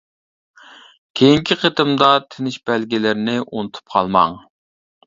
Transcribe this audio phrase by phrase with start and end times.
[1.19, 4.37] كېيىنكى قېتىمدا تىنىش بەلگىلىرىنى ئۇنتۇپ قالماڭ.